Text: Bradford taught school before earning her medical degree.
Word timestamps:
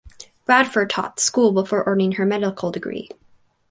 Bradford 0.47 0.89
taught 0.89 1.19
school 1.19 1.51
before 1.51 1.83
earning 1.85 2.13
her 2.13 2.25
medical 2.25 2.71
degree. 2.71 3.07